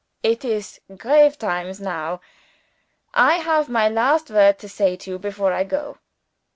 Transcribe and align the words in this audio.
It 0.23 0.43
is 0.43 0.81
grave 0.97 1.37
times 1.37 1.79
now. 1.79 2.21
I 3.13 3.35
have 3.35 3.69
my 3.69 3.87
last 3.87 4.31
word 4.31 4.57
to 4.57 4.67
say 4.67 4.95
to 4.95 5.11
you 5.11 5.19
before 5.19 5.53
I 5.53 5.63
go." 5.63 5.99